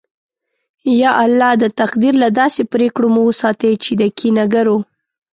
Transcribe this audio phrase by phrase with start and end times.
[1.01, 1.51] یا الله!
[1.63, 4.77] د تقدیر له داسې پرېکړو مو وساتې چې د کینه گرو